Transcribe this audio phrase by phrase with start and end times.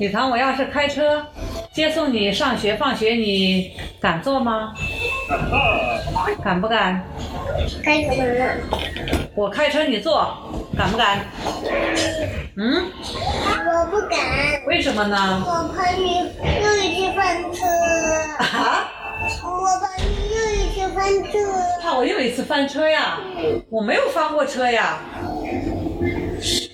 [0.00, 1.26] 李唐，我要是开车
[1.74, 4.72] 接送你上学放学，你敢坐吗？
[6.42, 7.04] 敢不敢？
[7.84, 8.54] 该怎么了？
[9.34, 10.34] 我开车你坐，
[10.74, 11.26] 敢不敢？
[12.56, 12.90] 嗯？
[12.96, 15.44] 我不敢，为什么呢？
[15.46, 16.32] 我怕你
[16.62, 17.66] 又一次翻车。
[18.56, 18.88] 啊？
[19.44, 21.38] 我怕你又一次翻车。
[21.82, 23.18] 怕我又一次翻车呀？
[23.68, 24.96] 我没有翻过车呀。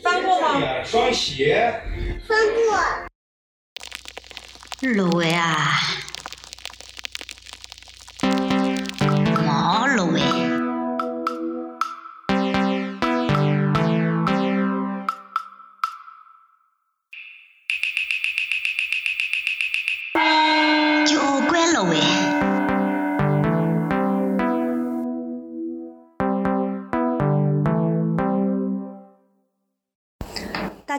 [0.00, 0.62] 翻过吗？
[0.84, 1.74] 双鞋。
[2.28, 3.05] 翻过。
[4.80, 6.05] 芦苇啊。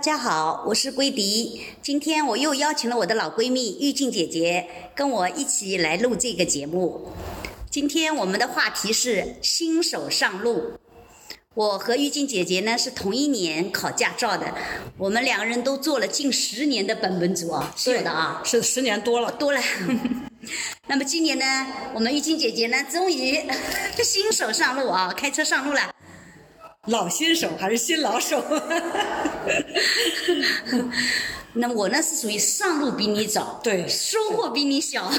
[0.08, 1.62] 家好，我是桂迪。
[1.82, 7.10] 今天我又邀请了我的老闺蜜玉静姐姐，跟我一起来录这个节目。
[7.70, 10.80] 今天我们的话题是新手上路。
[11.56, 14.54] 我和玉静姐姐呢是同一年考驾照的，
[14.98, 19.30] 我们两个人都做了近十年的本本组啊，是有的啊，是十年多了。
[19.34, 19.60] 多了。
[20.88, 23.44] 那么今年呢，我们玉静姐姐呢，终于
[24.02, 25.94] 新手上路啊，开车上路了。
[26.88, 28.44] 老新手还是新老手？
[31.54, 35.12] 那我呢是属于上路比你早，对收获比你小。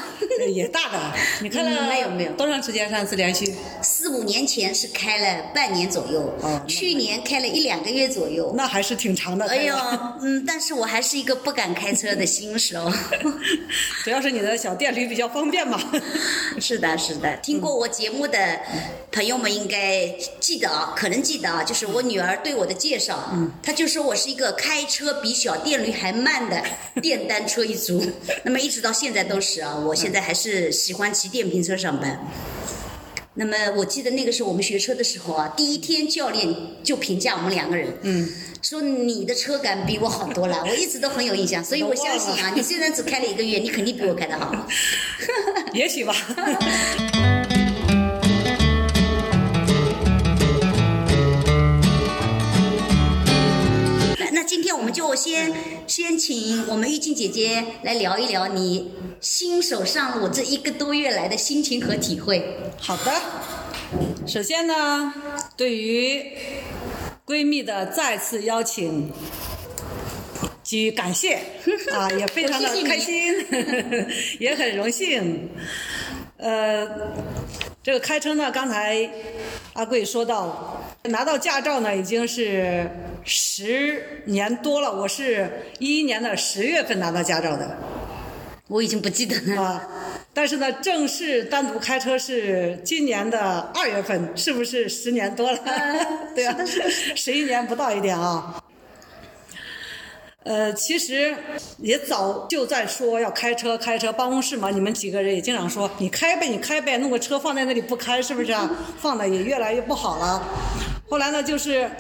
[0.50, 1.12] 也大的，
[1.42, 3.52] 你看了嗯没有没有多长时间上次连续？
[3.82, 8.52] 四五年前是开了半年左右，哦去年开了一两个月左右。
[8.56, 9.46] 那还是挺长的。
[9.46, 9.74] 哎呦，
[10.20, 12.90] 嗯，但是我还是一个不敢开车的新手。
[14.04, 15.80] 主要是你的小电驴比较方便嘛。
[16.60, 18.60] 是的，是的，听过我节目的
[19.10, 20.06] 朋友们应该
[20.38, 26.62] 记得啊，可能记得啊，就是我女儿对我的介绍，嗯，她就说我是一个开车比小电驴还慢的
[27.00, 28.04] 电单车一族。
[28.44, 32.18] 那么一直到现在都是啊，我现在还是喜欢骑电瓶车上班。
[33.34, 38.28] 那么我记得那个时候我们学车的时候啊，第一天教练就评价我们两个人，嗯，
[38.60, 44.66] 说你的车感比我好多了，我一直都很有印象， 所以我相信啊，你虽然只开了一个月，你肯定比我开的好。
[45.72, 46.12] 也许吧。
[54.78, 55.52] 我们就先
[55.88, 62.56] 先请我们玉静姐姐来聊一聊你新手上路这一个多月来的心情和体会。
[62.78, 63.12] 好的，
[64.24, 65.12] 首先呢，
[65.56, 66.32] 对于
[67.26, 69.12] 闺蜜的再次邀请，
[70.62, 71.40] 给予感谢
[71.92, 73.34] 啊，也非常的开心，
[74.38, 75.50] 也很荣幸。
[76.36, 76.86] 呃，
[77.82, 79.10] 这个开车呢，刚才
[79.72, 82.90] 阿贵说到，拿到驾照呢已经是
[83.24, 85.48] 十年多了，我是
[85.78, 87.76] 一一年的十月份拿到驾照的。
[88.66, 89.62] 我已经不记得了。
[89.62, 89.88] 啊，
[90.34, 95.58] 但是呢，正式单独开车是今年的二月份，是不是十年多了？
[96.34, 96.54] 对啊，
[97.16, 98.62] 十一年不到一点啊。
[100.44, 101.36] 呃，其实
[101.78, 104.12] 也早就在说要开车，开车。
[104.12, 108.70] 办公室嘛，你们几个人也经常说，你开呗，你开呗，弄个车放在那里不开，是不是啊？
[108.98, 110.42] 放的也越来越不好了。
[111.10, 111.90] 后来呢，就是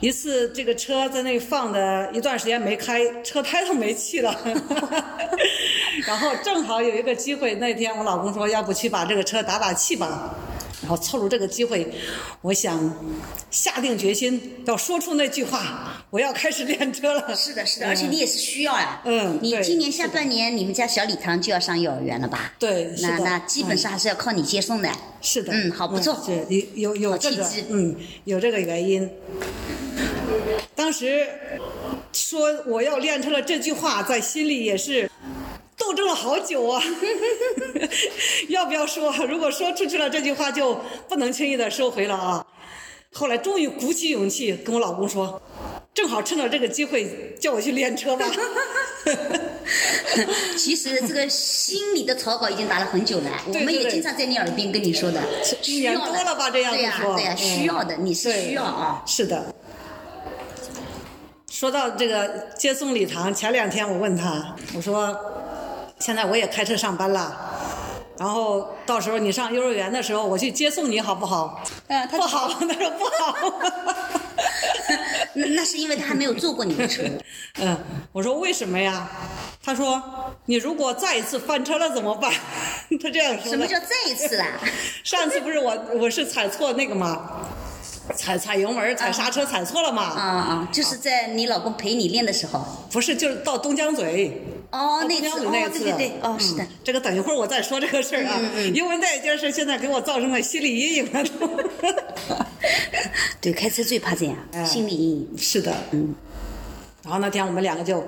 [0.00, 4.36] 一次这个车在那里放的一段时间没开，车胎都没气了。
[6.06, 10.34] 然后正好有一个机会，那天我老公说，要不去把这个车打打气吧。
[10.84, 11.90] 然后凑住这个机会，
[12.42, 12.94] 我想
[13.50, 17.34] 下定决心要说出那句话，我要开始练车了。
[17.34, 19.00] 是的，是的，而且你也是需要呀。
[19.06, 22.52] 嗯你今年下半年你们家小礼堂就要上幼儿园了吧？
[22.58, 23.08] 对，是的。
[23.08, 24.90] 那那基本上还是要靠你接送的。
[25.22, 29.10] 是的，嗯好不错是有有有这个嗯，有这个原因。
[30.74, 31.26] 当时
[32.12, 35.10] 说我要练车了这句话，在心里也是
[35.76, 36.82] 斗争了好久啊。
[38.48, 39.12] 要不要说？
[39.26, 42.46] 如果说出去了这句话，就不能轻易的收回了啊。
[43.12, 45.40] 后来终于鼓起勇气跟我老公说，
[45.94, 48.26] 正好趁着这个机会，叫我去练车吧。
[50.56, 55.20] 其实这个心里的草稿已经打了很久了，我们也经常在你耳边跟你说的，
[55.62, 59.02] 一年需要的多了吧这样子说对呀、嗯需要的，你是需要啊。
[59.06, 59.54] 是的。
[61.50, 65.14] 说到这个接送礼堂，前两天我问他，我说
[65.98, 67.36] 现在我也开车上班了，
[68.18, 71.62] 然后到时候你上幼儿园的时候，我去接送你好不好？
[71.88, 73.34] 嗯，他不好， 他说不好。
[75.34, 77.02] 那 那是因为他还没有坐过你的车。
[77.60, 77.76] 嗯，
[78.12, 79.08] 我说为什么呀？
[79.64, 80.02] 他说
[80.44, 82.30] 你如果再一次翻车了怎么办？
[83.02, 83.50] 他这样说的。
[83.50, 84.46] 什么叫再一次啦？
[85.02, 87.30] 上次不是我我是踩错那个吗？
[88.14, 90.02] 踩踩油门、踩刹车踩错了啊嘛？
[90.02, 92.64] 啊，就是在你老公陪你练的时候。
[92.90, 94.42] 不是，就是到东江嘴。
[94.70, 96.68] 哦，那次那次，对对对，哦，是的嗯。
[96.82, 98.40] 这个等一会儿我再说这个事儿啊，
[98.74, 101.24] 因为那件事现在给我造成了心理阴影了。
[103.40, 105.28] 对，开车最怕这样，哎心理阴影。
[105.38, 106.14] 是的，嗯。
[107.04, 108.02] 然后那天我们两个就，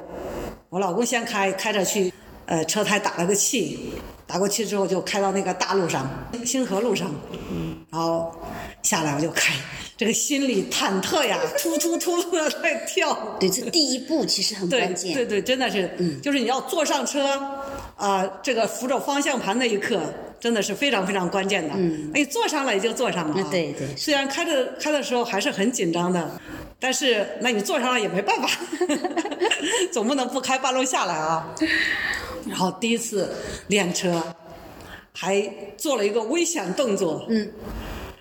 [0.68, 2.12] 我老公先开，开着去，
[2.46, 3.92] 呃，车胎打了个气，
[4.26, 6.08] 打过气之后就开到那个大路上，
[6.44, 7.12] 星河路上，
[7.50, 8.32] 嗯，然后
[8.82, 9.52] 下来我就开，
[9.96, 13.36] 这个心里忐忑呀，突突突突的在跳。
[13.40, 15.12] 对，这第一步其实很关键。
[15.12, 17.38] 对对，真的是，嗯就是你要坐上车，
[17.96, 20.00] 啊、这个扶着方向盘那一刻，
[20.38, 21.74] 真的是非常非常关键的。
[21.76, 23.36] 嗯，哎，坐上了也就坐上了、啊。
[23.36, 26.40] 嗯对对虽然开着开的时候还是很紧张的，
[26.78, 28.48] 但是那你坐上了也没办法，
[29.92, 31.54] 总不能不开半路下来啊。
[32.48, 33.34] 然后第一次
[33.68, 34.22] 练车，
[35.12, 35.42] 还
[35.76, 37.26] 做了一个危险动作。
[37.28, 37.50] 嗯。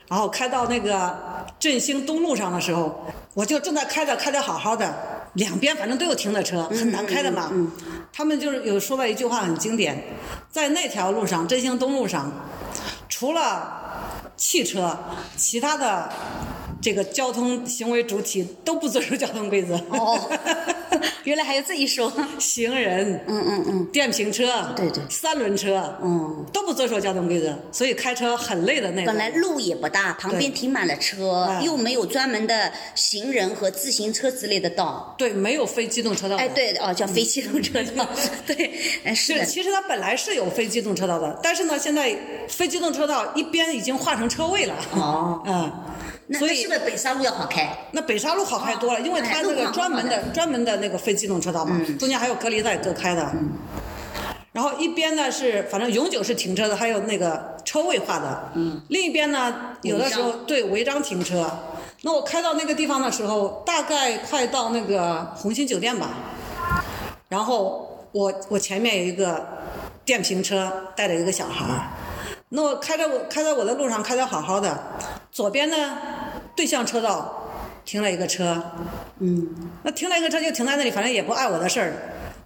[0.07, 7.51] 然后开到那个振兴东路上的时候，我就正在开着开着好好的，两边反正都有停的车，很难开的嘛。
[8.11, 10.03] 他们就是有说了一句话很经典，
[10.49, 12.31] 在那条路上振兴东路上，
[13.09, 14.97] 除了汽车，
[15.35, 16.09] 其他的
[16.81, 19.75] 这个交通行为主体都不遵守交通规则。
[19.89, 20.17] 哦，
[21.25, 22.11] 原来还有这一说。
[22.39, 29.05] 行人，嗯嗯嗯，电瓶车，对对三轮车，嗯，都不遵守交通规则，所以开车很累的那种。
[29.05, 35.13] 本来路也不大，旁边停满了车，哎又没有专门的行人和自行车之类的道。
[35.17, 36.41] 对，没有非机动车道的。
[36.41, 38.07] 哎，对哦，叫非机动车道。
[38.47, 38.71] 对，
[39.03, 39.45] 哎是是，的。
[39.45, 42.15] 其实它本来是有非机动车道的，但是呢，现在
[42.47, 44.75] 非机动车道一边已经划成车位了。
[44.93, 45.71] 哦， 嗯，
[46.27, 47.69] 那所以那是不是北沙路要好开？
[47.91, 53.31] 那北沙路好开多了，因为它那个专门的专门的那个非机动车道嘛，中间还有隔离带隔开的。
[54.51, 58.51] 然后一边呢是反正永久是停车的，还有那个车位化的。
[58.55, 58.81] 嗯。
[58.87, 61.45] 另一边呢，有的时候对违章停车。
[62.03, 66.09] 那我开到那个地方的时候，大概快到那个红星酒店吧。
[67.27, 69.45] 然后我我前面有一个
[70.05, 71.89] 电瓶车，带着一个小孩儿。
[72.49, 74.81] 那我开着我开在我的路上开得好好的，
[75.35, 75.97] 左边呢
[76.55, 77.43] 对向车道
[77.83, 78.63] 停了一个车，
[79.19, 79.45] 嗯，
[79.83, 81.91] 那停了一个车就停在那里，反正也不碍我的事儿。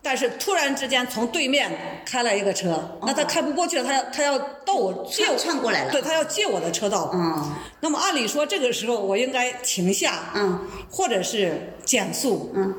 [0.02, 7.12] 但是突然之间从对面开来一个车，那他开不过去了，他要他要到我借我窜窜过来了对他要借我的车道。
[7.14, 10.60] 嗯那么按理说这个时候我应该停下，嗯，
[10.90, 12.74] 或者是减速，嗯。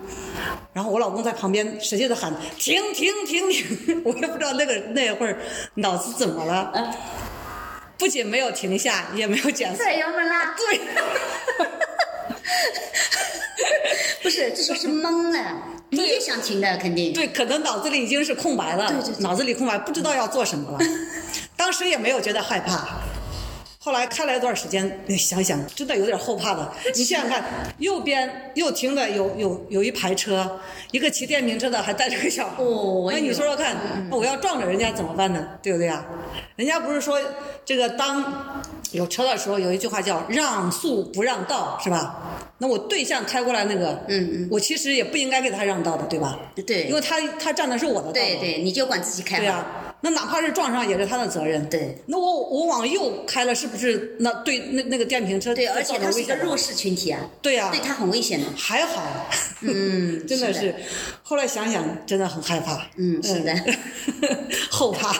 [0.73, 5.39] 然后我老公在旁边使劲的喊停停停停， 我也不知道那个那会儿
[5.75, 6.93] 脑子怎么了，嗯
[8.01, 10.57] 不仅没有停下，也没有减速，踩油门啦！
[10.57, 10.81] 对。
[14.23, 17.13] 不是，这时候是懵了，你也想停的，肯定。
[17.13, 20.79] 对，可能脑子里已经是空白了，对对对脑子里空白，不知道要做什么了。
[21.57, 22.89] 当时也没有觉得害怕，
[23.83, 26.71] 后来开了一段时间，哎想想真的有点后怕的。
[26.95, 27.43] 你想想看，
[27.79, 30.61] 右边又停的有有有一排车，
[30.91, 32.63] 一个骑电瓶车的还带着个小孩。
[33.11, 33.75] 那你说说看，
[34.11, 35.49] 那我要撞着人家怎么办呢？
[35.63, 36.05] 对不对啊？
[36.57, 37.19] 人家不是说
[37.65, 38.63] 这个当
[38.93, 42.45] 有车的时候有一句话叫让速不让道，是吧？
[42.59, 46.39] 那我对象开过来那个，嗯嗯，我其实也不应该给他让道的，对吧？
[46.67, 48.13] 对因为他他占的是我的道。
[48.13, 49.41] 对对，你就管自己开好。
[49.41, 49.67] 对呀、
[50.03, 51.69] 那哪怕是撞上也是他的责任。
[51.69, 58.47] 对，那我我往右开了，是不是那对那那个电瓶车对，而且他是一个弱势群体啊，对呀、对他很危险的。
[58.57, 59.31] 还好，
[59.61, 60.75] 嗯 真的是是，
[61.23, 63.55] 后来想想真的很害怕，嗯是的
[64.71, 65.15] 后怕。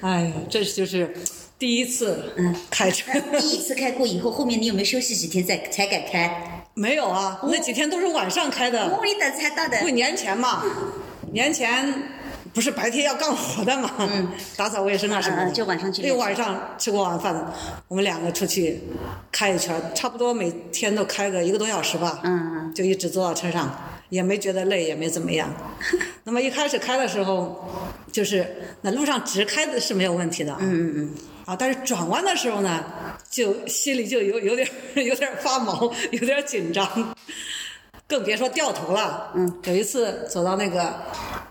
[0.00, 1.12] 哎呀，这就是
[1.58, 3.10] 第一次嗯开车，
[3.40, 6.62] 第一次开过以后，后面你有没有休息几天再才敢开？
[6.74, 8.84] 没有啊，那几天都是晚上开的。
[8.86, 9.90] 哦，你胆子还大的过。
[9.90, 10.62] 年前嘛，
[11.32, 11.92] 年前
[12.58, 13.88] 不是白天要干活的嘛，
[14.56, 17.54] 打扫卫生啊什么的，嗯就晚上去对，练晚上吃过晚饭，
[17.86, 18.80] 我们两个出去
[19.30, 23.72] 开一圈，差不多每天都开个一个多小时吧，嗯，就一直坐到车上，
[24.08, 25.48] 也没觉得累，也没怎么样。
[26.24, 27.64] 那么一开始开的时候，
[28.10, 28.44] 就是
[28.80, 31.14] 那路上直开的是没有问题的，嗯嗯嗯。
[31.44, 32.84] 啊，但是转弯的时候呢，
[33.30, 34.68] 就心里就有有点
[35.06, 37.14] 有点发毛，有点紧张。
[38.08, 39.30] 更别说掉头了。
[39.36, 40.92] 嗯，有一次走到那个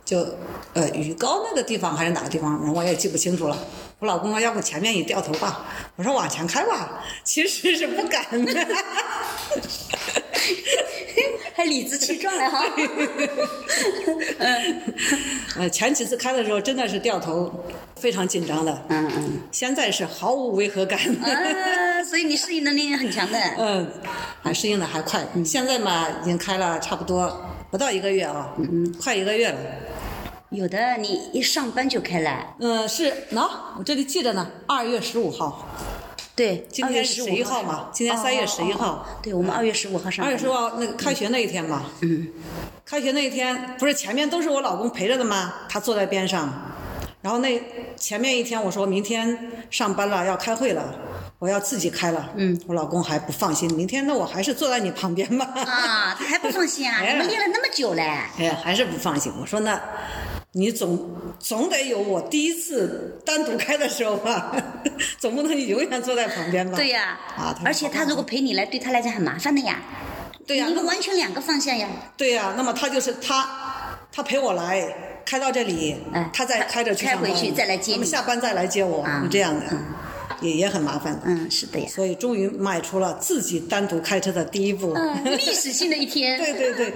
[0.03, 0.27] 就
[0.73, 3.57] 呃雨高那个地方还是哪个地方，我也记不清楚了。
[3.99, 5.65] 我老公说：“要不前面一掉头吧？”
[5.97, 8.53] 我说：“往前开吧。”其实是不敢的。
[11.57, 12.63] 还理直气壮了哈。
[14.37, 14.81] 嗯
[15.57, 17.51] 呃，前几次开的时候真的是掉头，
[17.95, 18.79] 非常紧张的。
[18.89, 19.41] 嗯嗯。
[19.51, 20.99] 现在是毫无违和感。
[20.99, 23.39] 啊，所以你适应能力很强的。
[23.57, 23.91] 嗯，
[24.43, 25.25] 还适应的还快。
[25.43, 29.59] 现在嘛，已经开了差不多不到一个月啊，嗯，快一个月了。
[30.51, 32.55] 有的你一上班就开了。
[32.59, 33.49] 嗯，是喏，
[33.79, 35.67] 我这里记着呢，二月十五号。
[36.37, 39.03] 对，今天2是月十一号嘛，今天三月十一号。
[39.23, 40.23] 对，我们二月十五号上。
[40.23, 42.27] 二月十五号那个开学那一天嘛，嗯，
[42.85, 45.51] 开学那一天不是前面都是我老公陪着的吗？
[45.67, 46.53] 他坐在边上，
[47.23, 47.59] 然后那
[47.95, 50.93] 前面一天我说明天上班了要开会了，
[51.39, 56.99] 我要自己开了，嗯，我老公还不放心，明天那我还是坐在你旁边吧，啊，他还不放心啊！
[57.01, 58.03] 哎你们练了那么久嘞。
[58.37, 59.33] 哎，还是不放心。
[59.41, 59.81] 我说那，
[60.57, 60.99] 你总
[61.39, 64.55] 总得有我第一次单独开的时候吧，
[65.19, 66.75] 总不能你永远坐在旁边吧？
[66.75, 69.79] 对呀、啊，而且他如果陪你来，对他来讲很麻烦的呀。
[70.47, 71.87] 对呀、你们完全两个方向呀。
[72.15, 73.47] 对呀、那么他就是他，
[74.11, 74.81] 他陪我来
[75.25, 79.65] 开到这里，哎他再开着去开上班，回去再来接你那么下班再来接我，啊是这样的，
[80.41, 81.21] 也也很麻烦的。
[81.25, 81.87] 嗯，是的呀。
[81.87, 84.93] 所以终于迈出了自己单独开车的第一步。
[84.93, 86.37] 嗯，历史性的一天。
[86.41, 86.93] 对对对，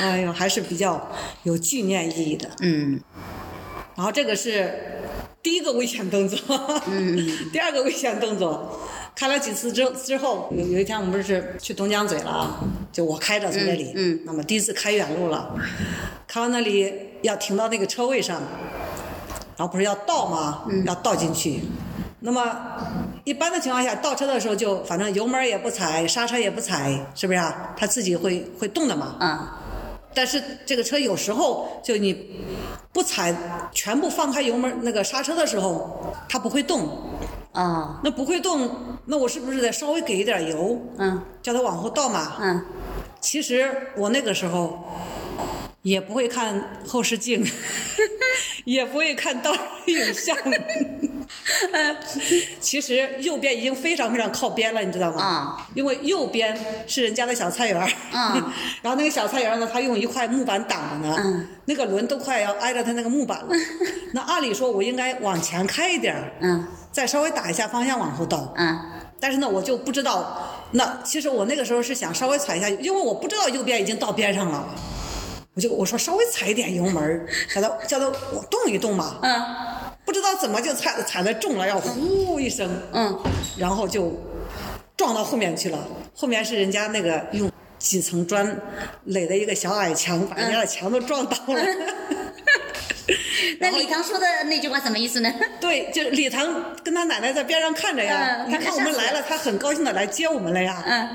[0.00, 1.10] 哎呦，还是比较
[1.42, 2.48] 有纪念意义的。
[2.60, 3.00] 嗯
[3.96, 4.72] 然后这个是
[5.42, 6.38] 第一个危险动作，
[6.86, 7.16] 嗯，
[7.52, 8.80] 第二个危险动作，
[9.16, 12.60] 开了几次之之后，有有一天我们不是去东江嘴了啊，
[12.92, 15.52] 就我开着从那里，嗯嗯那么第一次开远路了，
[16.28, 18.40] 开到那里要停到那个车位上，
[19.56, 20.62] 然后不是要倒吗？
[20.70, 21.62] 嗯要倒进去，
[22.20, 22.42] 那么
[23.24, 27.74] 一般的情况下倒车的时候就反正油门也不踩，刹车也不踩，是不是啊？
[27.76, 29.60] 它自己会会动的嘛，啊
[30.14, 32.40] 但是这个车有时候就你
[32.92, 33.32] 不踩
[33.72, 36.88] 全部放开油门那个刹车的时候，它不会动。
[37.52, 38.70] 哦那不会动，
[39.06, 42.36] 那我是不是得稍微给一点油，嗯叫它往后倒嘛？
[42.40, 42.64] 嗯
[43.20, 44.86] 其实我那个时候
[45.82, 47.44] 也不会看后视镜，
[48.64, 49.52] 也不会看倒
[49.86, 50.36] 影像。
[52.60, 55.22] 其实右边已经非常非常靠边了，你知道吗？
[55.22, 55.66] 啊。
[55.74, 58.54] 因为右边是人家的小菜园儿，啊。
[58.82, 61.48] 然后那个小菜园儿呢，他用一块木板挡着呢，嗯。
[61.66, 63.48] 那个轮都快要挨着他那个木板了。
[64.14, 66.66] 那按理说我应该往前开一点儿，嗯。
[66.90, 68.52] 再稍微打一下方向往后倒。
[68.56, 68.78] 嗯。
[69.20, 70.38] 但是呢，我就不知道，
[70.72, 74.64] 那其实我那个时候是想稍微踩一下，因为我不知道右边已经到边上了，
[75.54, 79.42] 我就我说稍微踩一点油门儿，叫他叫他我动一动嘛，嗯
[80.08, 83.14] 不知道怎么就踩踩的重了，要呼一声，嗯
[83.58, 84.10] 然后就
[84.96, 85.86] 撞到后面去了。
[86.16, 88.58] 后面是人家那个用几层砖
[89.04, 91.60] 垒的一个小矮墙，把人家的墙都撞倒了。
[93.60, 95.30] 那李唐说的那句话什么意思呢？
[95.60, 100.82] 对，就是李唐跟他奶奶在边上看着呀，嗯一看我们来了，他很高兴的来接我们了呀。
[100.86, 101.06] 嗯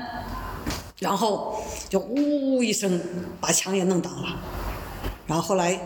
[1.00, 3.00] 然后就呜一声
[3.40, 4.38] 把墙也弄倒了，
[5.26, 5.76] 然后后来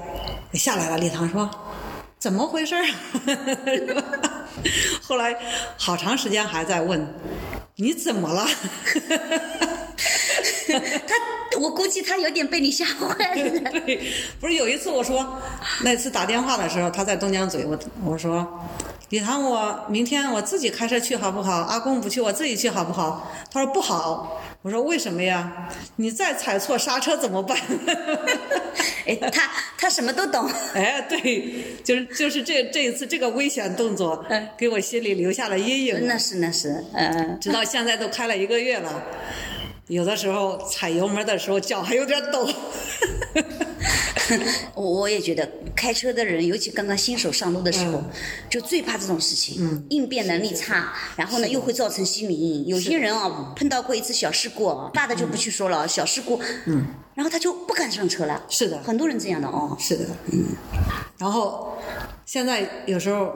[0.52, 1.48] 下来了，李唐说
[2.18, 2.90] ：“怎么回事儿啊？”
[5.02, 5.36] 后来
[5.76, 7.14] 好长时间还在问
[7.76, 8.46] ：“你怎么了？”
[10.68, 13.70] 他，我估计他有点被你吓坏了。
[13.70, 15.40] 对，不是有一次我说，
[15.82, 18.46] 那次打电话的时候，他在东江嘴，我我说，
[19.08, 21.62] 李唐，我明天我自己开车去好不好？
[21.62, 23.30] 阿公不去，我自己去好不好？
[23.50, 24.38] 他说不好。
[24.68, 25.66] 我说为什么呀？
[25.96, 27.56] 你再踩错刹车怎么办？
[29.08, 30.46] 哎，他他什么都懂。
[30.76, 36.06] 哎，对，就是就是这这一次这个危险动作嗯，给我心里留下了阴影。
[36.06, 39.02] 那是那是，嗯，直到现在都开了一个月了，
[39.88, 42.48] 有的时候踩油门的时候脚还有点抖。
[44.74, 48.04] 我我也觉得开车的人，尤其刚刚新手上路的时候，嗯
[48.50, 52.66] 就最怕这种事情，应变能力差，然后呢又会造成心理阴影。
[52.66, 58.44] 有些人啊，碰到过一次小事故啊，大的就不去说了，小事故，嗯，然后他就不敢上车了。
[58.50, 59.74] 是的很多人这样的哦。
[59.80, 60.44] 是的，嗯。
[61.16, 61.78] 然后
[62.28, 63.32] 现在有时候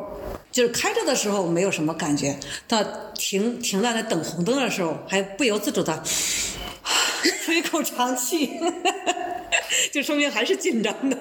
[0.50, 2.82] 就是开着的时候没有什么感觉，到
[3.14, 6.02] 停停在那等红灯的时候，还不由自主的
[7.42, 8.50] 吹一口长气，
[9.90, 11.16] 就说明还是紧张的。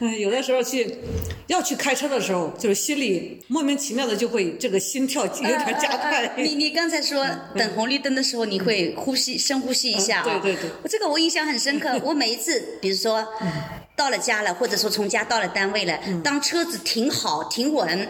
[0.00, 0.96] 嗯， 有的时候去
[1.48, 6.32] 要去开车的时候，就是心里莫名其妙的就会这个心跳有点加快。
[6.42, 12.00] 你你刚才说等红绿灯的时候，你会呼吸深呼吸一下对对对这个我印象很深刻。
[12.02, 13.22] 我每一次，比如说
[13.96, 18.08] 到了家了，或者说从家到了单位了，嗯当车子停好停稳。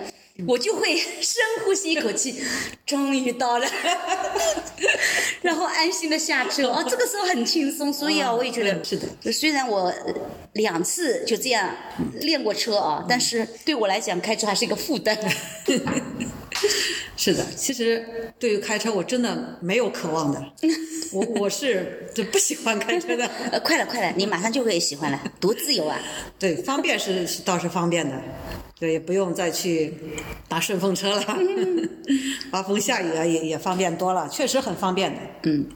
[0.48, 2.42] 我就会深呼吸一口气，
[2.84, 3.68] 终于到了，
[5.42, 6.70] 然后安心的下车。
[6.70, 9.32] 哦，这个时候很轻松，所以啊，嗯我也觉得嗯是的。
[9.32, 10.12] 虽然我呃
[10.54, 11.72] 两次就这样
[12.14, 15.16] 练过车啊，但是对我来讲，开车还是一个负担。
[17.16, 18.04] 是的，其实
[18.38, 20.44] 对于开车我真的没有渴望的，
[21.12, 23.25] 我我是就不喜欢开车的。
[23.52, 25.99] 呃，快了，快了，你马上就会喜欢了，多自由啊！
[26.38, 28.21] 对，方便是是倒是方便的，
[28.78, 29.94] 对，也不用再去
[30.49, 31.38] 搭顺风车了，
[32.50, 35.21] 刮风下雨啊也也方便多了，确实很方便的。
[35.44, 35.66] 嗯，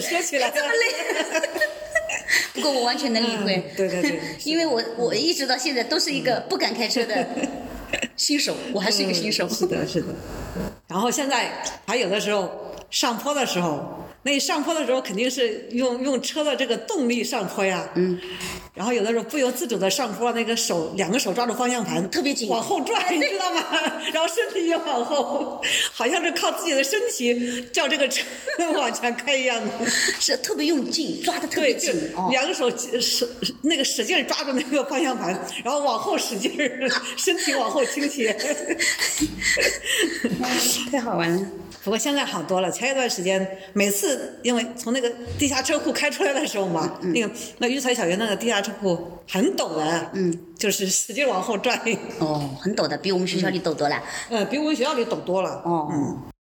[0.00, 1.48] 说起来这么累，
[2.54, 3.56] 不过我完全能理会。
[3.56, 7.26] 嗯对对对因为我我一直到现在都是一个不敢开车的
[8.16, 9.46] 新手，我还是一个新手。
[9.46, 10.08] 嗯是的，是的。
[10.88, 12.50] 然后现在还有的时候
[12.90, 17.88] 上坡的时候，那上坡的时候肯定是用用车的这个动力上坡呀。
[17.94, 18.18] 嗯。
[18.74, 23.64] 然后有的时候不由自主的上坡，那个手两个手抓住方向盘，特别紧往后拽，你知道吗？
[24.12, 25.62] 然后身体也往后，
[25.94, 28.22] 好像是靠自己的身体叫这个车
[28.76, 29.70] 往前开一样的。
[30.20, 32.28] 是特别用劲，抓的特别紧哦。
[32.30, 33.26] 两个手使
[33.62, 35.32] 那个使劲抓住那个方向盘，
[35.64, 38.36] 然后往后使劲儿，身体往后倾斜。
[40.92, 41.46] 太好玩了。
[41.82, 51.80] 不过现在好多了，前一段时间每次因为从那个地下车库开出来的时候嘛，那个那育才小学那个地下车库很陡的，嗯，就是使劲往后拽，
[52.18, 54.02] 哦，很陡的，比我们学校里陡多了。
[54.30, 55.62] 呃，比我们学校里陡多了。
[55.64, 55.88] 哦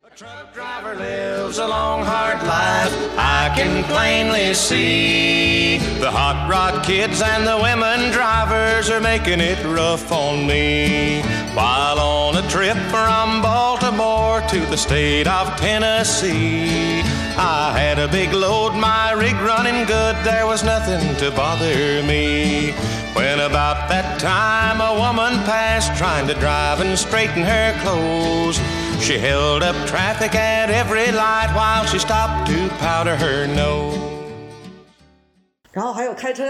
[0.02, 2.92] ，A truck driver lives a long, hard life.
[3.16, 9.58] I can plainly see the hot rod kids and the women drivers are making it
[9.64, 11.22] rough on me.
[11.54, 17.02] While on a trip from Baltimore to the state of Tennessee,
[17.37, 22.73] I had a big load, my rig running good, there was nothing to bother me.
[23.13, 28.59] When about that time a woman passed trying to drive and straighten her clothes.
[28.99, 33.99] She held up traffic at every light while she stopped to powder her nose.
[35.71, 36.43] 然后还有开车，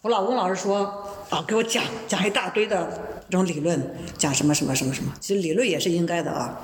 [0.00, 0.84] 我老公老是说
[1.28, 2.88] 啊，给我讲讲一大堆的
[3.28, 3.78] 这种理论，
[4.16, 5.12] 讲什么什么什么什么。
[5.20, 6.58] 其实理论也是应该的啊，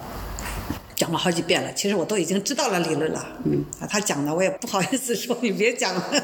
[0.99, 1.73] 讲了好几遍了。
[1.73, 3.25] 其实我都已经知道了理论了。
[3.45, 6.23] 嗯，啊，他讲的我也不好意思说你别讲了。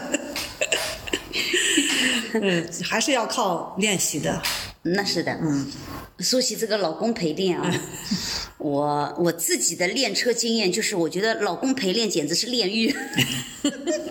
[2.33, 4.41] 嗯，还是要靠练习的。
[4.83, 5.31] 那是的。
[5.41, 5.71] 嗯。
[6.19, 7.69] 说起这个老公陪练啊，
[8.57, 12.93] 我我自己的练车经验就是，我觉得老公陪练简直是炼狱。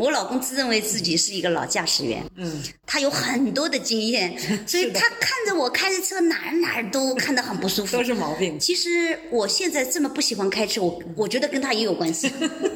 [0.00, 4.34] 我老公自认为自己是一个老驾驶员，嗯，他有很多的经验，
[4.66, 12.32] 所以他看着我开着车哪儿哪儿都看得很不舒服，都是毛病其实我现在这么不喜欢开车，我我觉得跟他也有关系。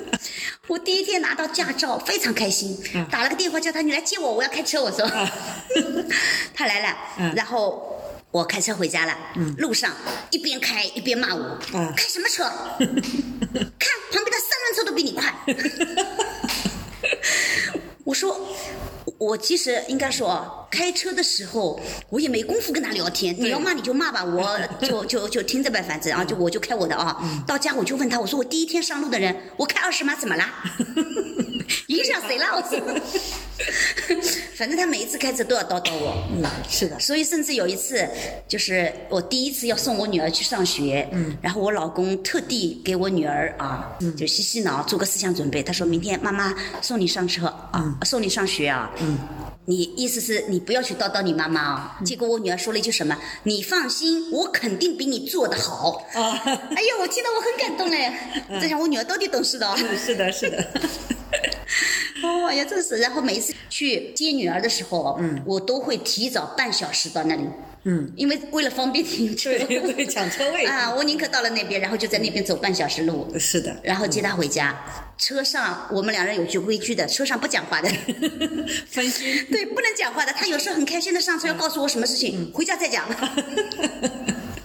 [0.69, 2.79] 我第一天拿到驾照非常开心，
[3.11, 4.83] 打了个电话叫他你来接我，我要开车。
[4.83, 5.09] 我说，
[6.55, 7.91] 他来了，然后。
[8.35, 9.17] 我开车回家了，
[9.59, 9.93] 路上
[10.33, 12.43] 一边开一边骂我，嗯开什么车？
[12.43, 12.89] 看
[14.11, 15.33] 旁边的三轮车都比你快。
[18.05, 18.39] 我说，
[19.19, 27.17] 我其实应该说啊，开车的时候我也没工夫跟他聊天，你要骂你就骂吧，我 就就就听着呗，反正啊，就我就开我的啊。
[27.47, 30.65] 到家我就问他，我说我第一天上路的人，我开二十码怎么啦？
[31.89, 32.47] 影响谁了？
[32.57, 32.79] 我说，
[34.57, 36.15] 反正他每一次开车都要叨叨我。
[36.31, 38.09] 嗯，是的，所以甚至有一次，
[38.49, 45.63] 就是我第一次要送我女儿去上学，嗯，然后我老公特地给我女儿啊，嗯就洗洗脑，做个思想准备。
[45.63, 49.19] 他说明天妈妈送你上车啊，送你上学啊，嗯。
[49.67, 51.99] 你意思是你不要去叨叨你妈妈啊？
[52.05, 53.17] 结果我女儿说了一句什么？
[53.45, 56.07] 你放心，我肯定比你做的好。
[56.13, 58.13] 啊，哎呀，我听到我很感动嘞！
[58.61, 59.75] 在想我女儿到底懂事的啊。
[59.97, 60.63] 是的，是的，
[62.25, 62.99] 哦哎呀，真是！
[62.99, 67.45] 然后每一次去接女儿的时候，嗯，我都会提早半小时到那里，
[67.85, 74.79] 嗯，因为为了方便停车，对对，抢车位 啊，我宁可到了那边，然后就在那边走半小时路，是的，然后接她回家。
[75.17, 77.89] 车上我们两人有句规矩的，车上不讲话的，
[78.91, 79.47] 分心。
[79.51, 80.33] 对，不能讲话的。
[80.33, 83.07] 他有时候很开心的上车，要告诉我什么事情，回家再讲。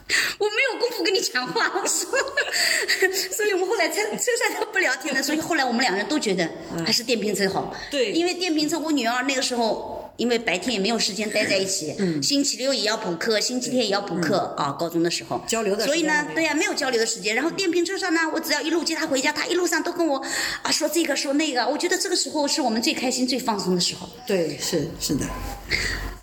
[0.39, 2.09] 我没有功夫跟你讲话， 我说，
[3.31, 5.21] 所以我们后来车车上都不聊天了。
[5.21, 6.49] 所以后来我们两人都觉得
[6.85, 7.73] 还是电瓶车好。
[7.91, 17.35] 对因为电瓶车，我女儿那个时候因为白天也没有时间待在一起，嗯，星期六也要补课，星期天也要补课、啊，高中的时候交流的时所以呢对呀、没有交流的时间。
[17.35, 20.17] 然后电瓶车上呢，我只要一路接她回家，她一路上都跟我
[20.63, 24.09] 啊说这个说那个，我觉得这个时候是我们最开心、最放松的时候。
[24.25, 25.25] 对，是是的，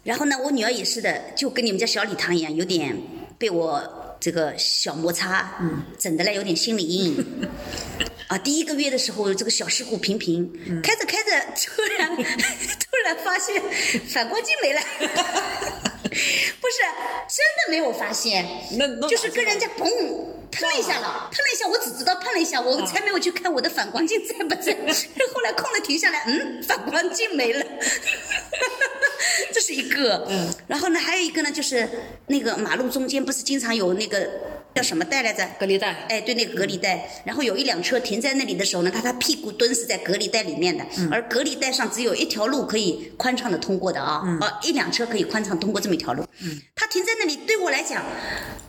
[0.02, 3.00] 然后呢，我女儿也是的，就跟你们家小礼堂一样，有点
[3.38, 7.24] 被我这个小摩擦，嗯，整的嘞有点心理阴影。
[8.28, 10.50] 啊，第一个月的时候，这个小事故频频，
[10.82, 13.62] 开着开着，突然 突然发现
[14.08, 14.80] 反光镜没了，
[16.60, 16.76] 不是
[17.28, 18.46] 真的没有发现，
[18.78, 19.84] 那那就是跟人家砰
[20.50, 24.72] 碰了一下了，碰了一下，我只知道碰了一下，我才没有去看我的反光镜在不在。
[25.34, 27.64] 后来空了停下来，嗯，反光镜没了，
[29.52, 30.26] 这是一个。
[30.28, 31.88] 嗯，然后呢，还有一个呢，就是
[32.26, 34.30] 那个马路中间不是经常有那个
[34.76, 35.48] 叫什么带来着？
[35.58, 37.22] 隔离带哎，对，那个隔离带。
[37.24, 46.22] 然后有一辆车停在那里的时候呢，他他屁股蹲是在隔离带里面的，而隔离带上只有一条路可以宽敞的通过的啊，啊，一辆车可以宽敞通过这么一条路。
[46.42, 48.04] 嗯，他停在那里，对我来讲。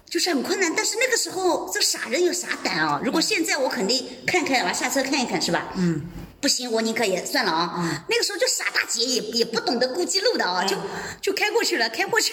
[0.09, 3.01] 就是很困难，但是那个时候这傻人有啥胆啊？
[3.03, 5.73] 如果现在我肯定看看啊，下车看一看是吧？
[5.75, 6.01] 嗯。
[6.39, 7.73] 不行，我宁可也算了啊。
[7.79, 10.77] 嗯那个时候就傻大姐也也不懂得顾及路的啊，就
[11.19, 12.31] 就开过去了，开过去，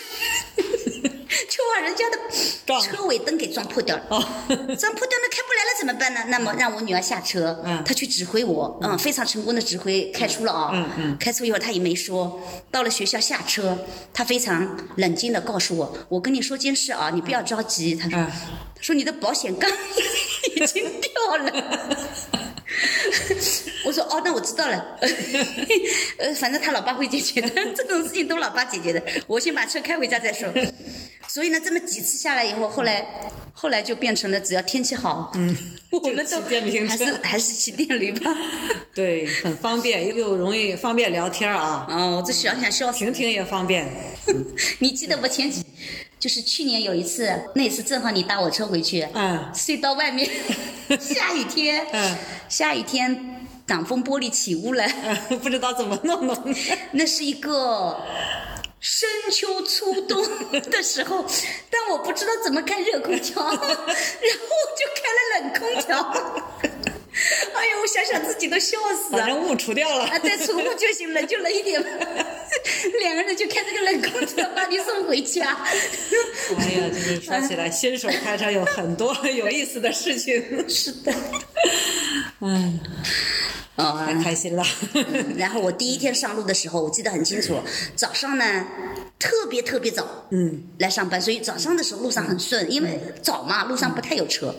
[1.51, 2.19] 就把人家的
[2.81, 4.03] 车尾灯给撞破掉了。
[4.11, 4.19] 哦，
[4.79, 6.25] 撞破掉了，开不来了怎么办呢？
[6.29, 7.83] 那么让我女儿下车，嗯。
[7.85, 11.17] 她去指挥我，嗯，非常成功的指挥开出了啊，嗯嗯。
[11.19, 13.77] 开出以后她也没说，到了学校下车，
[14.13, 18.27] 她非常冷静的告诉我，我跟你说件事啊，你不要着急，她说，嗯。
[18.75, 19.71] 她说你的保险杠
[20.57, 21.99] 已经掉了。
[23.85, 24.99] 我说哦，那我知道了，
[26.19, 29.03] 呃，反正他老爸会解决的， 这种事情都老爸解决的。
[29.27, 30.49] 我先把车开回家再说。
[31.27, 33.05] 所以呢，这么几次下来以后，后来
[33.53, 35.57] 后来就变成了，只要天气好，嗯，
[35.91, 36.41] 我们都
[36.87, 38.31] 还是还是骑电驴吧。
[38.95, 41.87] 对，很方便，又容易方便聊天啊。
[41.91, 43.91] 哦，我这想想笑死婷婷也方便，
[44.79, 45.65] 你记得我前几，
[46.25, 50.27] 就是去年有一次，那次正好你搭我车回去，嗯隧道外面
[50.99, 52.17] 下雨天，嗯
[52.49, 54.83] 下雨天挡风玻璃起雾了。
[55.05, 56.35] 嗯，不知道怎么弄的。
[56.93, 58.01] 那是一个
[58.81, 60.27] 深秋初冬
[60.73, 61.23] 的时候，
[61.69, 66.01] 但我不知道怎么开热空调，然后我就开了冷空调。
[67.55, 69.19] 哎呦，我想想自己都笑死了。
[69.19, 70.05] 反正雾除掉了。
[70.07, 71.89] 啊，对，除雾就行了，就冷一点吧。
[73.01, 75.57] 两个人就开这个冷空调把你送回家。
[76.59, 80.69] 哎呀，就是说起来，新手开车有很多有意思的事情。
[80.69, 81.13] 是的。
[82.41, 82.81] 嗯，
[83.77, 84.65] 哦，太开心了。
[85.37, 87.61] 然后我第一天上路的时候，我记得很清楚，
[87.95, 88.67] 早上呢
[89.19, 94.55] 特别特别早，嗯，来上班，所以早上的时候路上很顺，因为早嘛，路上不太有车。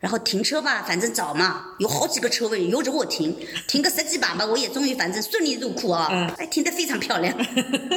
[0.00, 7.36] 然后停车吧，反正早嘛，有好几个车位，由着我停， 停个十几把吧，我也终于反正顺利入库啊，停得非常漂亮，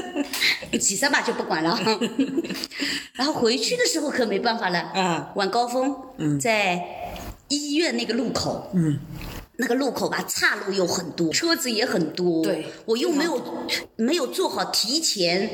[0.79, 1.77] 几十把就不管了。
[3.13, 5.27] 然后回去的时候可没办法了，嗯。
[5.35, 5.95] 晚高峰，
[6.39, 6.81] 在
[7.49, 8.97] 医院那个路口，嗯，
[9.57, 12.43] 那个路口吧，岔路又很多，车子也很多。
[12.43, 12.65] 对。
[12.85, 13.39] 我又没有
[13.95, 15.49] 没有做好提前，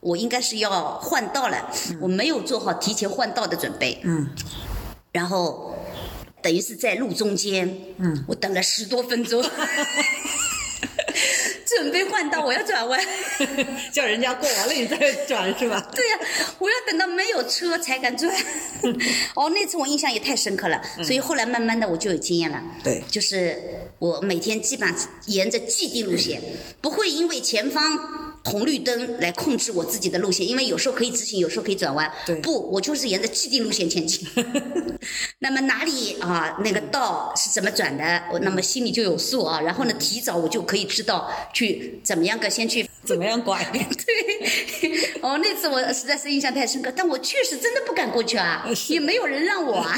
[0.00, 3.98] 我应该是要换道了，我没有做好提前换道的准备。
[4.04, 4.28] 嗯，
[5.12, 5.74] 然后
[6.42, 9.42] 等于是在路中间，嗯，我等了十多分钟，
[11.66, 13.00] 准备换道，我要转弯。
[13.92, 14.96] 叫人家过完了你再
[15.26, 15.90] 转是吧？
[15.94, 16.18] 对呀、
[16.58, 18.34] 我要等到没有车才敢转。
[19.34, 22.62] 哦，那次我印象也太深刻了，所以后来慢慢的我就有经验了。
[22.84, 23.56] 对就是
[23.98, 26.40] 我每天基本上沿着既定路线，
[26.80, 32.10] 不会因为前方红绿灯来控制我自己的路线，因为有时候可以直行，有时候可以转弯。
[32.26, 34.26] 对不，我就是沿着既定路线前进。
[35.40, 39.60] 那么哪里啊那个道是怎么转的，我那么心里就有数啊。
[39.60, 43.62] 然后呢，提早我就可以知道去怎么样个先去怎么样拐？
[43.72, 49.96] 对，哦，那次我实在是印象太深刻，但我确实真的不敢过去啊，也没有人让我啊。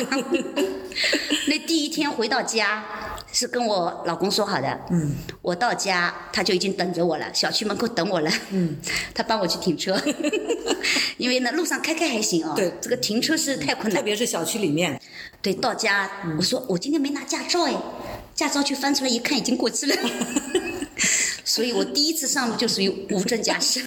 [1.49, 2.85] 那第一天回到家
[3.33, 8.77] 是跟我老公说好的，嗯，我到家他就已经等着我了，小区门口等我了，嗯，
[9.15, 9.99] 他帮我去停车，
[11.17, 12.73] 因为呢路上开开还行啊，对。
[12.81, 14.01] 这个停车是太困难。
[14.01, 14.03] 特。
[14.05, 15.01] 别是小区里面，
[15.41, 17.75] 对，到家我说我今天没拿驾照哎，
[18.35, 19.97] 驾照去翻出来一看已经过期了。
[21.45, 23.85] 所以我第一次上路就属于无证驾驶。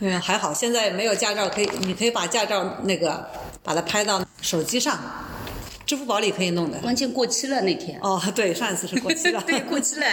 [0.00, 3.24] 嗯，还好现在没有驾照，可以你可以把驾照那个
[3.62, 4.98] 把它拍到手机上，
[5.90, 6.78] 支付宝里可以弄的。
[6.78, 7.98] 关键过期了那天。
[8.00, 9.42] 哦，对，上一次是过期了。
[9.44, 10.06] 对，过期了。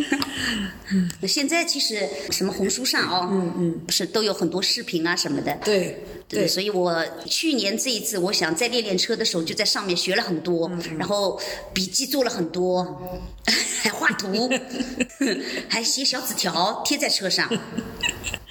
[1.28, 5.54] 现在其实什么红书上哦，嗯嗯，不是都有很多视频啊什么的。
[5.62, 11.38] 对对，对，所以我去年这一次，我想再练练车的时候，就在上面学了很多，然后
[11.74, 12.98] 笔记做了很多，
[13.82, 14.48] 还画图，
[15.68, 17.46] 还写小纸条贴在车上。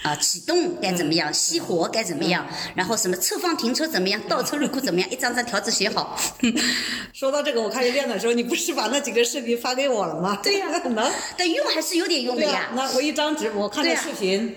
[0.03, 1.31] 啊，启动该怎么样？
[1.31, 2.45] 熄火该怎么样？
[2.75, 4.19] 然后什么侧方停车怎么样？
[4.27, 5.09] 倒车入库怎么样？
[5.11, 6.17] 一张张条子写好。
[7.13, 10.39] 说到这个，我开始练的时候，你不是把那几个视频发给我了吗？
[10.41, 11.11] 对呀 能。
[11.37, 12.69] 但用还是有点用的呀。
[12.73, 14.55] 那我一张纸，我看着视频，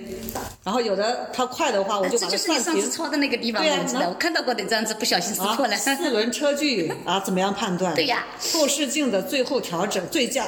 [0.63, 2.59] 然后有的它快的话，我就把它这就是你。
[2.65, 7.95] 上次抄的那个地方，我知道，我看到过的这样子，不小心撕啊破了。，四轮车距啊，怎么样判断？
[7.95, 10.47] 对呀后视镜的最后调整最佳，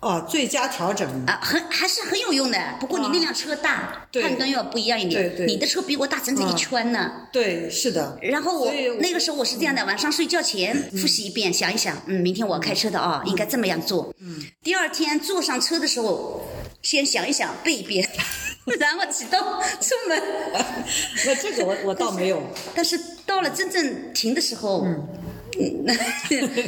[0.00, 1.08] 啊，最佳调整。
[1.26, 2.58] 啊，很还是很有用的。
[2.78, 5.28] 不过你那辆车大，判断要不一样一点。
[5.28, 7.12] 对对你的车比我大整整一圈呢。
[7.32, 8.16] 对，是的。
[8.22, 14.14] 然后我那个时候我是这样的，晚上睡觉前复习一遍，想一想，嗯，明天我要开车的啊，应该这么样做。
[14.20, 14.44] 嗯。
[14.62, 16.42] 第二天坐上车的时候，
[16.82, 18.08] 先想一想，背一遍，
[18.78, 19.40] 然后启动
[19.80, 20.22] 出门。
[21.26, 22.40] 那这个我我倒没有。
[22.74, 25.08] 但是到了真正停的时候，嗯，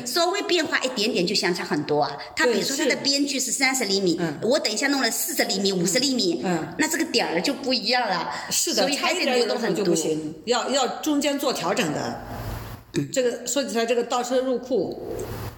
[0.05, 2.11] 稍 微变化一点点就相差很多啊。
[2.35, 8.31] 它比如说它的边距是三十厘米，嗯我等一下弄了四十厘米、五十厘米，嗯那这个点儿就不一样了。
[8.50, 9.94] 是的，所以还得流动很多
[10.46, 12.20] 要要中间做调整的。
[13.12, 15.00] 这个说起来，这个倒车入库，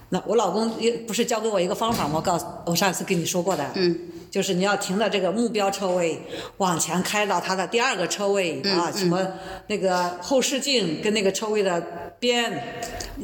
[0.09, 2.11] 那我老公也不是教给我一个方法吗？
[2.17, 3.99] 我告诉我上次跟你说过的，嗯，
[4.33, 6.19] 就是你要停到这个目标车位，
[6.57, 9.27] 往前开到它的第二个车位、嗯啊，什么
[9.67, 11.79] 那个后视镜跟那个车位的
[12.19, 12.51] 边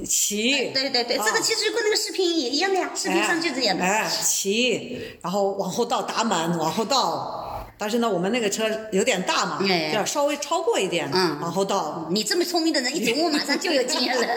[0.06, 3.84] 齐，对对对，啊这个其实跟那个视频也一样的呀，视频上就这样的。
[3.84, 7.38] 哎，齐，然后往后倒打满，往后倒。
[7.80, 12.08] 但是呢，我们那个车有点大嘛，哎要稍微超过一点，嗯往后倒。
[12.12, 14.28] 你这么聪明的人，一琢磨马上就有经验了。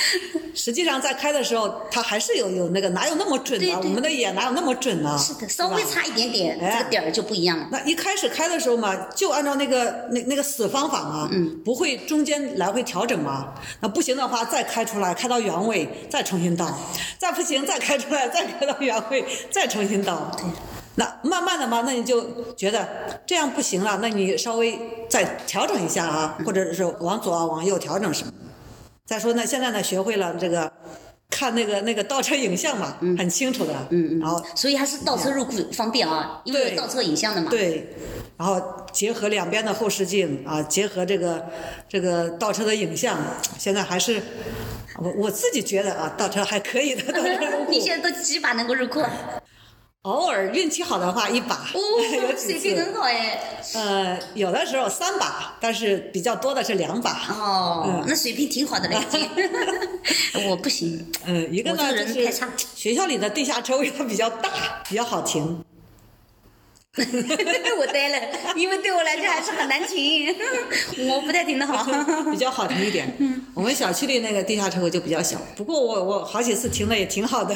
[0.54, 7.68] 实际上在开的时候，它还是有有那个哪有那么准呢、我们的眼哪有那么准呢、是的，稍微差一点点，哎这个点儿就不一样了。
[7.70, 13.52] 那一开始开的时候嘛，就按照那个那那个死方法嘛，嗯，不会中间来回调整嘛。
[13.80, 16.66] 那不行的话，再开出来，开到原位，再重新倒，
[17.18, 20.34] 再不行再开出来，再开到原位，再重新倒。
[20.38, 20.46] 对。
[20.96, 22.88] 那慢慢的嘛，那你就觉得
[23.26, 24.78] 这样不行了，那你稍微
[25.08, 28.32] 再调整一下啊，或者是往左啊往右调整什么。
[29.04, 30.72] 再说呢，现在呢学会了这个
[31.30, 37.50] 看那个那个倒车影像嘛，很清楚的，嗯嗯，然后所以还是倒车入库方便啊，因为有倒车影像的嘛。
[37.50, 37.94] 对，
[38.38, 41.44] 然后结合两边的后视镜啊，结合这个
[41.88, 43.18] 这个倒车的影像，
[43.58, 44.20] 现在还是
[44.98, 47.70] 我我自己觉得啊，倒车还可以的， 倒车入库。
[47.70, 49.02] 你现在都几把能够入库？
[50.06, 52.82] 偶尔运气好的话，一把，有哦， 几水平次。
[52.84, 53.40] 很好哎。
[53.74, 57.10] 呃，有的时候三把，但是比较多的是两把。
[57.30, 59.28] 哦，那水平挺好的了已经。
[60.48, 62.30] 我不行，嗯，一个呢就是
[62.76, 64.50] 学校里的地下车位它比较大，
[64.88, 65.64] 比较好停。
[67.78, 68.18] 我呆了，
[68.56, 70.34] 因为对我来讲还是很难停，
[71.08, 71.86] 我不太停得好。
[72.32, 73.12] 比较好停一点。
[73.54, 77.54] 我们小区里那个地下车位就比较小，不过我我好几次停的也挺好的。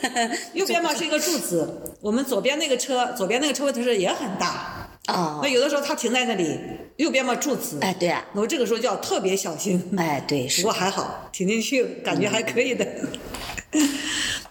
[0.52, 4.88] 右边嘛是一个柱子，我们左边那个车，左边那个车位它是也很大。
[5.08, 6.58] 哦那，有的时候它停在那里，
[6.96, 9.82] 右边嘛柱子，哎，对啊，那我这个时候就要特别小心。
[9.98, 12.86] 哎，对，不是过还好，停进去感觉还可以的。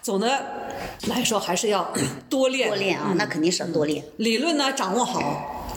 [0.04, 0.63] 总的
[1.08, 1.92] 来说还是要
[2.30, 4.04] 多练，多练啊，那肯定是要多练。
[4.18, 5.70] 理论呢掌握好，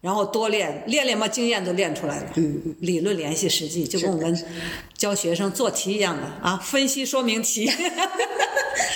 [0.00, 2.26] 然后多练，练练嘛，经验都练出来了。
[2.36, 4.44] 嗯嗯，理论联系实际，就跟我们
[4.96, 7.70] 教学生做题一样的啊，分析说明题。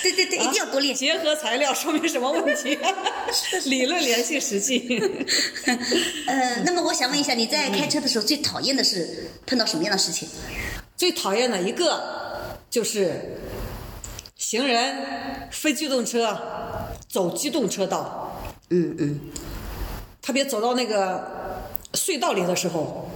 [0.02, 0.94] 对对对，一定要多练。
[0.94, 2.76] 结合材料说明什么问题？
[3.66, 5.00] 理论联系实际。
[6.26, 10.28] 呃，那么我想问一下，你在开车的时候最讨厌的是碰到什么样的事情？
[10.96, 12.00] 最讨厌的一个
[12.70, 13.36] 就是
[14.42, 16.36] 行人、非机动车
[17.08, 19.20] 走机动车道，嗯嗯，
[20.20, 23.08] 特别走到那个隧道里的时候，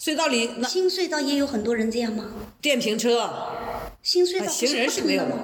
[0.00, 2.24] 隧道里那新隧道也有很多人这样吗？
[2.60, 3.30] 电瓶车、
[4.02, 5.38] 新隧道啊行人是没有吗？。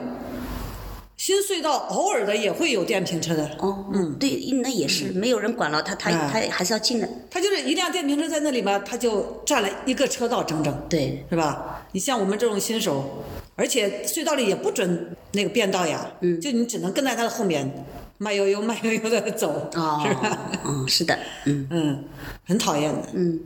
[1.21, 6.49] 新隧道偶尔的也会有电瓶车的，哦，嗯，对，那也是没有人管了，他他哎。
[6.49, 7.07] 他还是要进的。
[7.31, 11.83] 他就是一辆电瓶车在那里嘛，他就占了一个车道整整，对，是吧？
[11.93, 13.23] 你像我们这种新手，
[13.55, 17.71] 而且隧道里也不准那个变道呀，嗯，就你只能跟在他的后面，
[18.17, 21.69] 慢悠悠、慢悠悠的走，哦是吧？，嗯，是的，嗯。
[21.71, 22.05] 嗯，
[22.47, 23.03] 很讨厌的。
[23.13, 23.39] 嗯，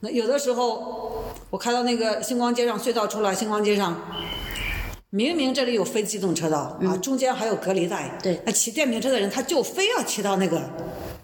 [0.00, 3.94] 那有的时候，我开到那个星光街上，隧道出来，星光街上，
[5.10, 10.60] 明明这里有非机动车道、啊，中间还有隔离带，那骑电瓶车的人他就非要骑到那个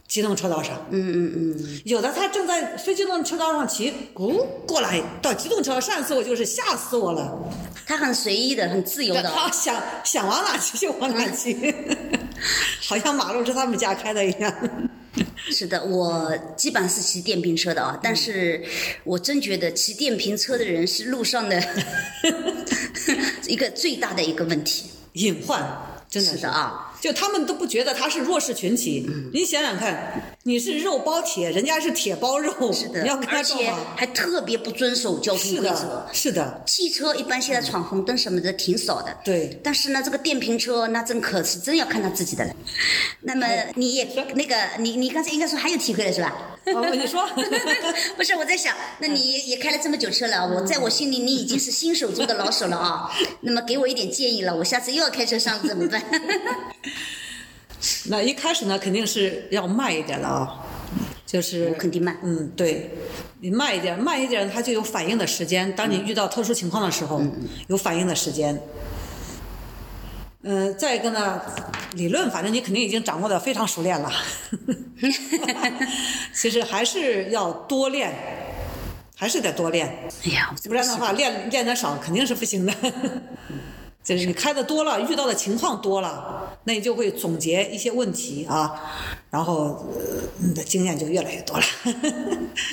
[0.08, 7.38] 机动车道上，嗯嗯嗯，有的他正在非机动车道上骑，咕过来到机动车，上次我就是吓死我了，
[7.86, 9.24] 他很随意的，很自由的。
[9.24, 11.74] 他想想往哪骑就往哪骑，
[12.88, 14.50] 好像马路是他们家开的一样。
[15.50, 18.64] 是的，我基本上是骑电瓶车的啊，但是
[19.04, 21.62] 我真觉得骑电瓶车的人是路上的
[23.46, 24.90] 一个最大的一个问题。
[25.12, 25.62] 隐患，
[26.10, 29.04] 真的是的啊，就他们都不觉得他是弱势群体。
[29.06, 33.78] 嗯你想想看，你是肉包铁，人家是铁包肉，是的你要跟，他撞而且吗？
[33.94, 42.54] 还特别不遵守交通规则的。，是的，汽车一般现在闯红灯什么的挺少的，对但是呢，这个电瓶车那真可是真要看他自己的了。
[43.20, 46.34] 那么你也那个你你刚才应该说还有体会了是吧？
[46.66, 47.28] 哦，你说，
[48.16, 53.10] 不是我在想，那你也开了这么久车了，我在我心里你已经是新手中的老手了啊。
[53.42, 56.02] 那么给我一点建议了，我下次又要开车上路怎么办？
[58.06, 60.64] 那一开始呢，肯定是要慢一点了啊，
[61.26, 62.90] 就是肯定慢嗯，对，
[63.40, 65.74] 你慢一点，慢一点，它就有反应的时间。
[65.74, 67.22] 当你遇到特殊情况的时候，
[67.68, 68.60] 有反应的时间。
[70.46, 71.40] 嗯、再一个呢，
[71.94, 74.12] 理论反正你肯定已经掌握的非常熟练了，
[76.34, 78.12] 其实还是要多练，
[79.16, 79.86] 还是得多练，
[80.26, 82.74] 哎呀，不然的话练练得少肯定是不行的。
[84.04, 88.70] 就是你开的多了，遇到的情况多了，那你就会总结一些问题啊，
[89.30, 91.64] 然后、呃、你的经验就越来越多了。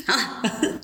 [0.06, 0.13] 好，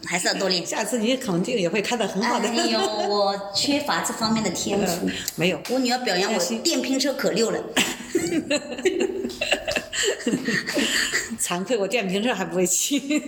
[0.06, 0.64] 还是要多练。
[0.66, 2.48] 下次你肯定也会开的很好的。
[2.48, 5.10] 哎呦，我缺乏这方面的天赋。
[5.36, 7.60] 没有，我女儿表扬我电瓶车可溜了。
[11.40, 13.22] 惭愧，我电瓶车还不会骑。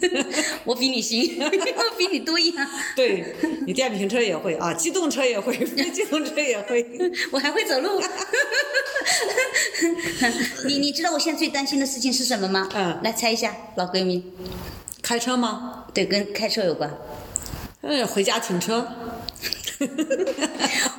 [0.64, 1.50] 我比你行，我
[1.98, 2.68] 比你多一样。
[2.94, 3.34] 对
[3.66, 6.86] 你电瓶车也会啊，机动车也会，非机动车也会。
[7.30, 8.02] 我还会走路。
[10.66, 12.68] 你你知道我现在最担心的事情是什么吗？
[12.74, 14.24] 嗯来猜一下，老闺蜜。
[15.02, 15.84] 开车吗？
[15.94, 16.90] 对，跟开车有关。
[17.82, 18.86] 嗯，回家停车。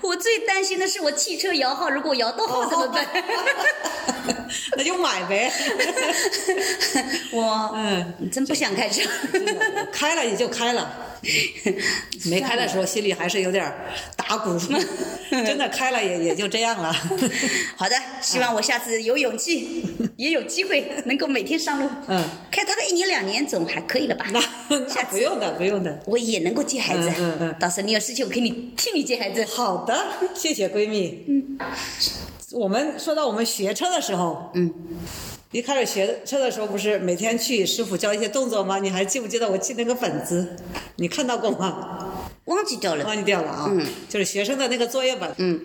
[0.01, 3.05] 我最担心的是我汽车摇号，如果摇到号怎么办？
[4.77, 5.51] 那就买呗。
[7.31, 9.01] 我嗯，真不想开车。
[9.91, 10.91] 开了也就开了，
[12.25, 13.73] 没开的时候心里还是有点
[14.15, 14.57] 打鼓。
[15.29, 16.91] 真的开了也也就这样了。
[17.75, 19.83] 好的，希望我下次有勇气，
[20.15, 21.89] 也有机会能够每天上路。
[22.07, 24.25] 嗯，开它个一年两年总还可以了吧？
[24.31, 24.39] 那
[24.87, 25.99] 下次那不用的，不用的。
[26.05, 27.09] 我也能够接孩子。
[27.09, 29.43] 嗯嗯嗯到时候你有事情，我给你替你接孩子。
[29.45, 31.25] 好的，谢谢闺蜜。
[31.27, 31.57] 嗯，
[32.53, 34.73] 我们说到我们学车的时候，嗯，
[35.51, 38.79] 一开始学车的时候，不是每天去师傅教一些动作吗？
[38.79, 40.55] 你还记不记得我记那个本子？
[40.95, 42.29] 你看到过吗？
[42.45, 43.03] 忘记掉了。
[43.03, 43.67] 忘记掉了啊。
[43.69, 45.29] 嗯，就是学生的那个作业本。
[45.37, 45.59] 嗯，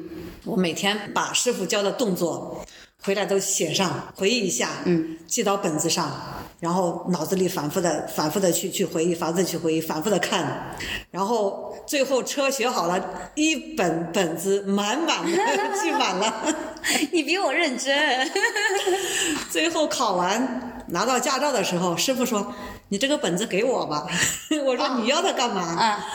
[0.45, 2.65] 我每天把师傅教的动作
[3.01, 10.77] 回来都写上，回忆一下，嗯，记到本子上，然后脑子里反复的、反复的去去回忆，反复的去回忆，反复的看，
[11.11, 15.37] 然后最后车学好了，一本本子满满的
[15.83, 16.33] 记满了。
[17.11, 18.31] 你比我认真。
[19.51, 22.55] 最后考完拿到驾照的时候，师傅说
[22.91, 24.07] ：“你这个本子给我吧。
[24.65, 26.07] ”我说：“你要它干嘛？”啊，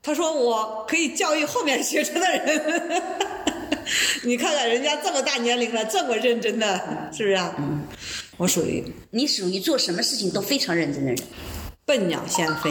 [0.00, 3.02] 他说我可以教育后面学车的人。
[4.24, 7.54] 你看看人家这么大年龄了，这么认真的，是不是啊？
[8.36, 11.18] 我属于你属于做什么事情都非常认真的人，
[11.84, 12.70] 笨鸟先飞，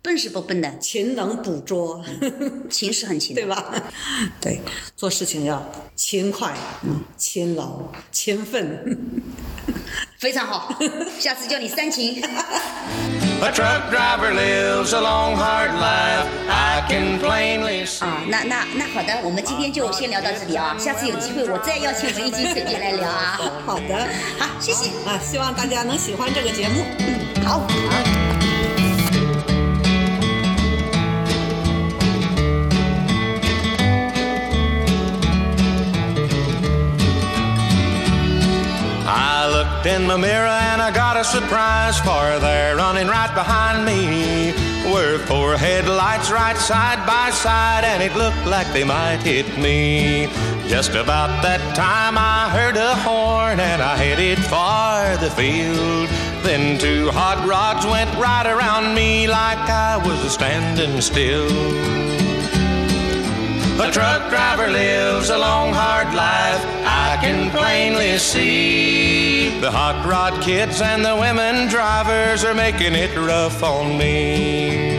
[0.00, 2.04] 笨是不笨的，勤能捕捉，
[2.70, 3.34] 勤是很勤。
[3.36, 3.74] 对吧？
[4.40, 4.60] 对，
[4.96, 8.98] 做事情要勤快、嗯勤劳、勤奋。
[10.22, 10.72] 非常好，
[11.18, 12.22] 下次叫你三勤。
[13.42, 16.28] A truck driver lives a long, hard life.
[16.48, 18.04] I can plainly see.
[18.04, 23.40] 啊，那那那好的，我们今天就先聊到这里啊，下次有机会我再邀请我们一起水姐来聊啊。
[23.66, 24.06] 好的，
[24.38, 24.90] 好，谢谢。
[25.04, 26.84] 啊，希望大家能喜欢这个节目。
[27.44, 27.66] 好。
[27.90, 28.51] I
[39.82, 44.52] looked in the mirror and I got a surprise for there running right behind me
[44.92, 50.28] were four headlights right side by side and it looked like they might hit me.
[50.68, 56.08] Just about that time I heard a horn and I headed for the field.
[56.44, 61.50] Then two hot rods went right around me like I was standing still.
[63.80, 66.62] A truck driver lives a long, hard life.
[66.86, 69.21] I can plainly see.
[69.62, 74.91] The hot rod kids and the women drivers are making it rough on me.